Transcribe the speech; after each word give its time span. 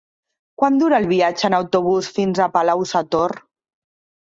Quant 0.61 0.79
dura 0.83 0.97
el 0.99 1.05
viatge 1.11 1.45
en 1.51 1.57
autobús 1.59 2.11
fins 2.17 2.41
a 2.41 2.49
Palau-sator? 2.57 3.39